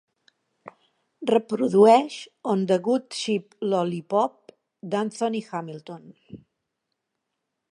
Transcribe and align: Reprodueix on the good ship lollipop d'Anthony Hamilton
Reprodueix 1.31 2.15
on 2.53 2.63
the 2.71 2.77
good 2.87 3.19
ship 3.19 3.53
lollipop 3.75 4.55
d'Anthony 4.95 5.43
Hamilton 5.51 6.11